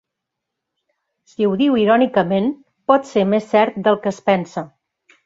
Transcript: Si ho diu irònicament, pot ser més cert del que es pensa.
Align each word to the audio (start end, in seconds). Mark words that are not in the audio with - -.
Si 1.33 1.45
ho 1.49 1.51
diu 1.59 1.77
irònicament, 1.81 2.47
pot 2.93 3.05
ser 3.11 3.27
més 3.35 3.47
cert 3.53 3.79
del 3.89 4.01
que 4.07 4.11
es 4.15 4.23
pensa. 4.31 4.65